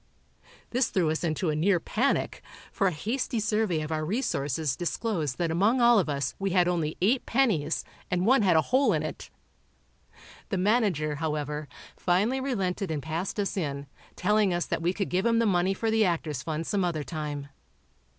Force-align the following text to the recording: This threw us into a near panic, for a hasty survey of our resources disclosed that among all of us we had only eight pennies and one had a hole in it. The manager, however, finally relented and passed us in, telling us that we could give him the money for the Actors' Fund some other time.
This 0.71 0.87
threw 0.89 1.11
us 1.11 1.23
into 1.23 1.51
a 1.51 1.55
near 1.55 1.79
panic, 1.79 2.41
for 2.71 2.87
a 2.87 2.91
hasty 2.91 3.39
survey 3.39 3.81
of 3.81 3.91
our 3.91 4.03
resources 4.03 4.75
disclosed 4.75 5.37
that 5.37 5.51
among 5.51 5.79
all 5.79 5.99
of 5.99 6.09
us 6.09 6.33
we 6.39 6.49
had 6.49 6.67
only 6.67 6.97
eight 7.03 7.27
pennies 7.27 7.85
and 8.09 8.25
one 8.25 8.41
had 8.41 8.55
a 8.55 8.63
hole 8.63 8.93
in 8.93 9.03
it. 9.03 9.29
The 10.49 10.57
manager, 10.57 11.17
however, 11.17 11.67
finally 11.95 12.39
relented 12.41 12.89
and 12.89 13.03
passed 13.03 13.39
us 13.39 13.55
in, 13.55 13.85
telling 14.15 14.51
us 14.55 14.65
that 14.65 14.81
we 14.81 14.91
could 14.91 15.09
give 15.09 15.23
him 15.27 15.37
the 15.37 15.45
money 15.45 15.75
for 15.75 15.91
the 15.91 16.03
Actors' 16.03 16.41
Fund 16.41 16.65
some 16.65 16.83
other 16.83 17.03
time. 17.03 17.49